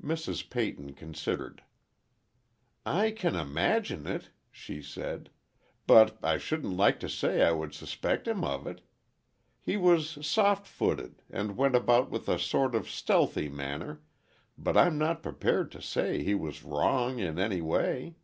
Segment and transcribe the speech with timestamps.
[0.00, 0.48] Mrs.
[0.50, 1.64] Peyton considered.
[2.86, 5.30] "I can imagine it," she said,
[5.88, 8.82] "but I shouldn't like to say I would suspect him of it.
[9.60, 14.00] He was soft footed, and went about with a sort of stealthy manner,
[14.56, 18.14] but I'm not prepared to say he was wrong in any way."